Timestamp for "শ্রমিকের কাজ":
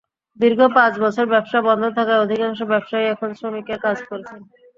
3.39-3.97